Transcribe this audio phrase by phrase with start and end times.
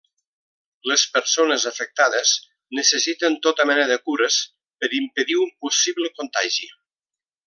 [0.91, 2.31] Les persones afectades
[2.79, 4.39] necessiten tota mena de cures
[4.85, 6.71] per impedir un possible contagi.